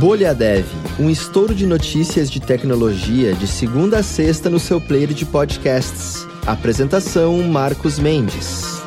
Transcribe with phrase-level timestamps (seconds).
[0.00, 0.64] Bolha Dev,
[0.98, 6.26] um estouro de notícias de tecnologia de segunda a sexta no seu player de podcasts.
[6.46, 8.80] Apresentação Marcos Mendes.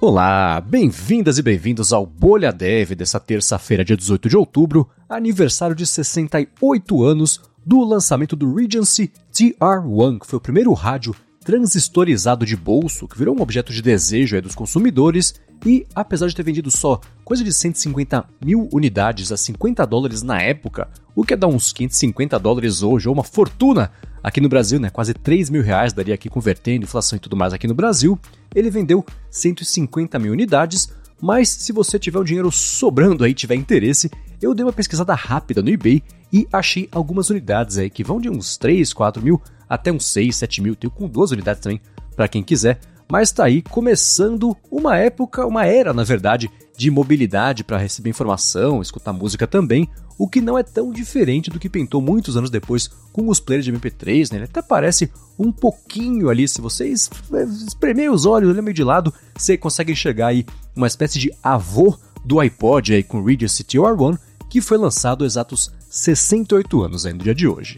[0.00, 5.84] Olá, bem-vindas e bem-vindos ao Bolha Dev dessa terça-feira, dia 18 de outubro, aniversário de
[5.84, 11.14] 68 anos do lançamento do Regency TR1, que foi o primeiro rádio
[11.50, 15.34] transistorizado de bolso, que virou um objeto de desejo dos consumidores
[15.66, 20.40] e, apesar de ter vendido só coisa de 150 mil unidades a 50 dólares na
[20.40, 23.90] época, o que é dar uns 550 dólares hoje, ou uma fortuna
[24.22, 24.90] aqui no Brasil, né?
[24.90, 28.16] Quase 3 mil reais daria aqui convertendo, inflação e tudo mais aqui no Brasil.
[28.54, 34.08] Ele vendeu 150 mil unidades, mas se você tiver um dinheiro sobrando aí, tiver interesse,
[34.40, 36.00] eu dei uma pesquisada rápida no eBay
[36.32, 40.36] e achei algumas unidades aí que vão de uns 3, 4 mil até uns 6,
[40.36, 40.76] 7 mil.
[40.76, 41.80] Tenho com duas unidades também
[42.14, 42.78] para quem quiser
[43.10, 48.80] mas está aí começando uma época, uma era, na verdade, de mobilidade para receber informação,
[48.80, 52.88] escutar música também, o que não é tão diferente do que pintou muitos anos depois
[53.12, 54.38] com os players de MP3, né?
[54.38, 57.10] Ele até parece um pouquinho ali, se vocês
[57.66, 60.46] espremer os olhos, olhar meio de lado, você consegue enxergar aí
[60.76, 64.16] uma espécie de avô do iPod aí com o Regency TR1,
[64.48, 67.76] que foi lançado exatos 68 anos aí no dia de hoje.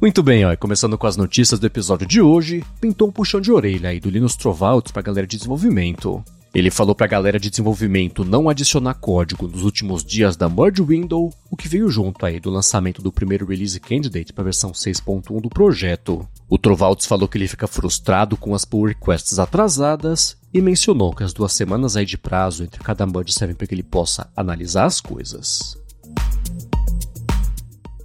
[0.00, 3.52] Muito bem, ó, começando com as notícias do episódio de hoje, pintou um puxão de
[3.52, 6.24] orelha aí do Linus Torvalds pra galera de desenvolvimento.
[6.54, 11.30] Ele falou pra galera de desenvolvimento não adicionar código nos últimos dias da Merge Window,
[11.50, 15.38] o que veio junto aí do lançamento do primeiro release candidate para a versão 6.1
[15.38, 16.26] do projeto.
[16.48, 21.22] O Torvalds falou que ele fica frustrado com as pull requests atrasadas e mencionou que
[21.22, 24.86] as duas semanas aí de prazo entre cada merge servem para que ele possa analisar
[24.86, 25.79] as coisas.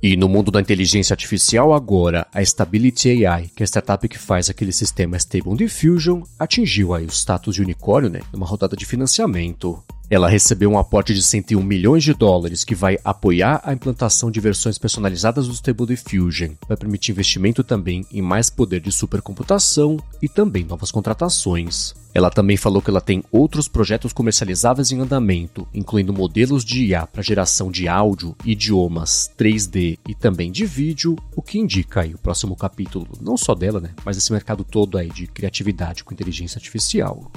[0.08, 4.20] E no mundo da inteligência artificial agora, a Stability AI, que é a startup que
[4.20, 8.86] faz aquele sistema Stable Diffusion, atingiu aí o status de unicórnio, né, numa rodada de
[8.86, 9.84] financiamento.
[10.08, 14.40] Ela recebeu um aporte de 101 milhões de dólares que vai apoiar a implantação de
[14.40, 20.30] versões personalizadas do Stable Diffusion, vai permitir investimento também em mais poder de supercomputação e
[20.30, 21.96] também novas contratações.
[22.14, 27.08] Ela também falou que ela tem outros projetos comercializáveis em andamento, incluindo modelos de IA
[27.08, 32.20] para geração de áudio, idiomas, 3D e também de vídeo, o que indica aí o
[32.20, 36.58] próximo capítulo, não só dela, né, mas esse mercado todo aí de criatividade com inteligência
[36.58, 37.32] artificial.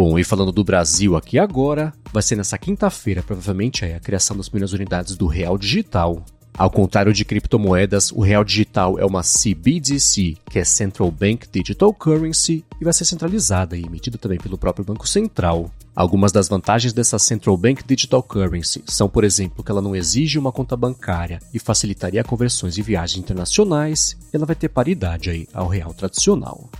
[0.00, 4.48] Bom, e falando do Brasil aqui agora, vai ser nessa quinta-feira, provavelmente, a criação das
[4.48, 6.24] primeiras unidades do Real Digital.
[6.56, 11.92] Ao contrário de criptomoedas, o Real Digital é uma CBDC, que é Central Bank Digital
[11.92, 15.68] Currency, e vai ser centralizada e emitida também pelo próprio Banco Central.
[15.96, 20.38] Algumas das vantagens dessa Central Bank Digital Currency são, por exemplo, que ela não exige
[20.38, 25.48] uma conta bancária e facilitaria conversões de viagens internacionais, e ela vai ter paridade aí
[25.52, 26.70] ao real tradicional.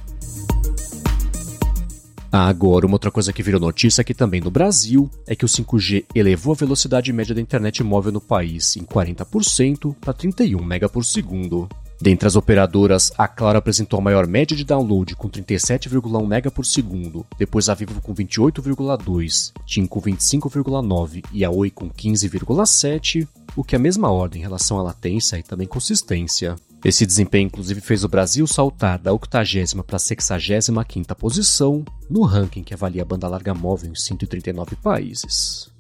[2.31, 6.05] Agora, uma outra coisa que virou notícia aqui também no Brasil é que o 5G
[6.15, 11.05] elevou a velocidade média da internet móvel no país em 40% para 31 MB por
[11.05, 11.69] segundo.
[12.01, 16.65] Dentre as operadoras, a Claro apresentou a maior média de download com 37,1 MB por
[16.65, 23.65] segundo, depois a Vivo com 28,2, TIM com 25,9 e a Oi com 15,7, o
[23.65, 26.55] que é a mesma ordem em relação à latência e também consistência.
[26.85, 32.63] Esse desempenho, inclusive, fez o Brasil saltar da 80 para a 65 posição no ranking
[32.63, 35.71] que avalia a banda larga móvel em 139 países.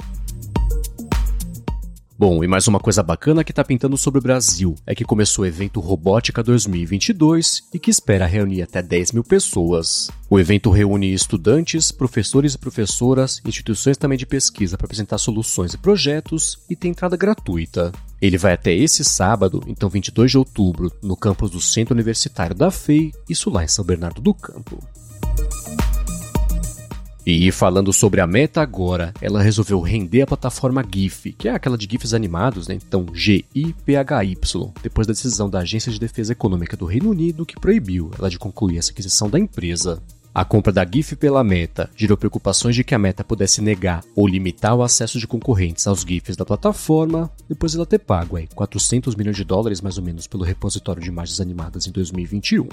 [2.19, 5.44] Bom, e mais uma coisa bacana que está pintando sobre o Brasil é que começou
[5.44, 10.10] o evento Robótica 2022 e que espera reunir até 10 mil pessoas.
[10.28, 15.78] O evento reúne estudantes, professores e professoras, instituições também de pesquisa para apresentar soluções e
[15.78, 17.92] projetos e tem entrada gratuita.
[18.21, 22.71] Ele vai até esse sábado, então 22 de outubro, no campus do Centro Universitário da
[22.71, 24.83] FEI, isso lá em São Bernardo do Campo.
[27.31, 31.77] E falando sobre a Meta agora, ela resolveu render a plataforma GIF, que é aquela
[31.77, 32.75] de GIFs animados, né?
[32.75, 38.11] Então G-I-P-H-Y, depois da decisão da Agência de Defesa Econômica do Reino Unido que proibiu
[38.19, 40.03] ela de concluir essa aquisição da empresa.
[40.39, 44.25] A compra da GIF pela Meta gerou preocupações de que a Meta pudesse negar ou
[44.25, 48.47] limitar o acesso de concorrentes aos GIFs da plataforma, depois de ela ter pago aí,
[48.55, 52.69] 400 milhões de dólares mais ou menos pelo repositório de imagens animadas em 2021.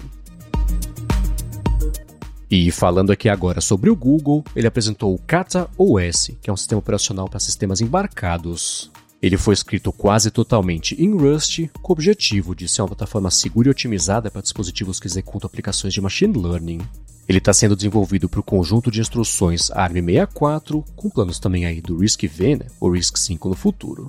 [2.51, 6.57] E falando aqui agora sobre o Google, ele apresentou o Kata OS, que é um
[6.57, 8.91] sistema operacional para sistemas embarcados.
[9.19, 13.69] Ele foi escrito quase totalmente em Rust, com o objetivo de ser uma plataforma segura
[13.69, 16.79] e otimizada para dispositivos que executam aplicações de machine learning.
[17.27, 21.97] Ele está sendo desenvolvido para o conjunto de instruções ARM64, com planos também aí do
[21.97, 24.07] RISC-V, né, ou RISC-5 no futuro.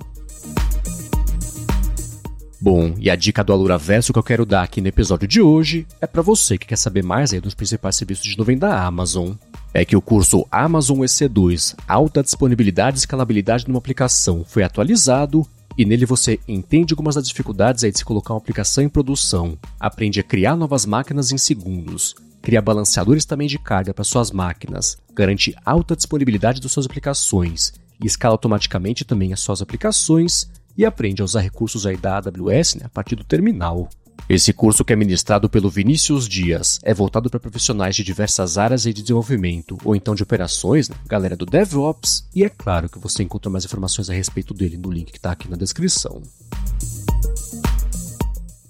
[2.59, 5.41] Bom, e a dica do Alura Verso que eu quero dar aqui no episódio de
[5.41, 8.83] hoje é para você que quer saber mais aí dos principais serviços de nuvem da
[8.83, 9.33] Amazon.
[9.73, 15.45] É que o curso Amazon EC2 Alta Disponibilidade e Escalabilidade numa Aplicação foi atualizado
[15.77, 19.55] e nele você entende algumas das dificuldades aí de se colocar uma aplicação em produção,
[19.79, 22.15] aprende a criar novas máquinas em segundos,
[22.47, 28.07] cria balanceadores também de carga para suas máquinas, garante alta disponibilidade das suas aplicações e
[28.07, 32.85] escala automaticamente também as suas aplicações e aprende a usar recursos aí da AWS né,
[32.85, 33.89] a partir do terminal.
[34.29, 38.83] Esse curso que é ministrado pelo Vinícius Dias é voltado para profissionais de diversas áreas
[38.83, 43.23] de desenvolvimento ou então de operações, né, galera do DevOps, e é claro que você
[43.23, 46.21] encontra mais informações a respeito dele no link que está aqui na descrição.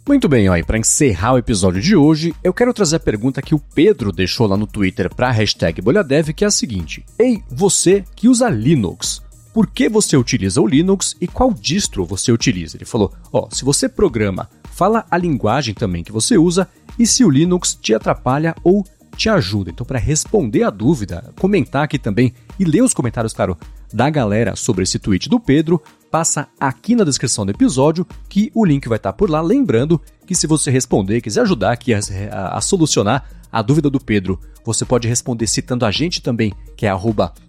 [0.07, 3.59] Muito bem, para encerrar o episódio de hoje, eu quero trazer a pergunta que o
[3.59, 8.06] Pedro deixou lá no Twitter para a hashtag BolhaDev, que é a seguinte: Ei, você
[8.15, 9.21] que usa Linux,
[9.54, 12.77] por que você utiliza o Linux e qual distro você utiliza.
[12.77, 17.25] Ele falou: ó, se você programa, fala a linguagem também que você usa e se
[17.25, 19.71] o Linux te atrapalha ou te ajuda.
[19.71, 23.57] Então, para responder a dúvida, comentar aqui também e ler os comentários, claro,
[23.94, 25.81] da galera sobre esse tweet do Pedro,
[26.12, 29.42] passa aqui na descrição do episódio que o link vai estar por lá.
[29.42, 32.00] Lembrando que se você responder, quiser ajudar aqui a,
[32.31, 36.86] a, a solucionar a dúvida do Pedro, você pode responder citando a gente também, que
[36.86, 36.92] é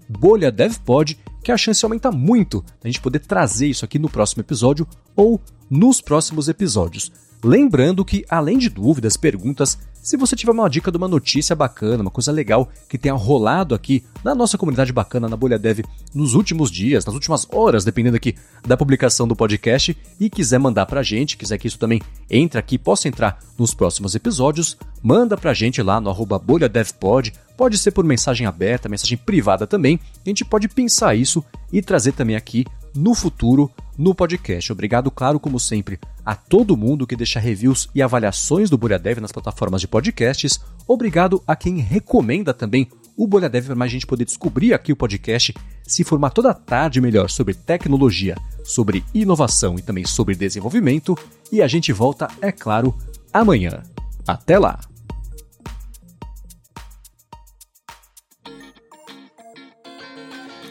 [0.08, 4.86] bolhadevpod, que a chance aumenta muito da gente poder trazer isso aqui no próximo episódio
[5.16, 7.10] ou nos próximos episódios.
[7.42, 12.02] Lembrando que, além de dúvidas, perguntas, se você tiver uma dica de uma notícia bacana,
[12.02, 15.80] uma coisa legal que tenha rolado aqui na nossa comunidade bacana na Bolha Dev
[16.14, 18.34] nos últimos dias, nas últimas horas, dependendo aqui
[18.66, 22.00] da publicação do podcast, e quiser mandar pra gente, quiser que isso também
[22.30, 27.76] entre aqui, possa entrar nos próximos episódios, manda pra gente lá no arroba bolhadevpod, pode
[27.76, 32.34] ser por mensagem aberta, mensagem privada também, a gente pode pensar isso e trazer também
[32.34, 32.64] aqui
[32.96, 34.72] no futuro no podcast.
[34.72, 39.18] Obrigado, claro, como sempre, a todo mundo que deixa reviews e avaliações do Bolha Dev
[39.18, 40.60] nas plataformas de podcasts.
[40.86, 42.86] Obrigado a quem recomenda também
[43.16, 45.54] o Bolha Dev para mais gente poder descobrir aqui o podcast,
[45.84, 51.16] se informar toda tarde melhor sobre tecnologia, sobre inovação e também sobre desenvolvimento.
[51.50, 52.94] E a gente volta, é claro,
[53.32, 53.82] amanhã.
[54.26, 54.80] Até lá!